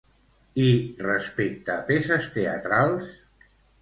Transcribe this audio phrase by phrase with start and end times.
[0.61, 0.69] I
[1.09, 3.13] respecte a peces teatrals?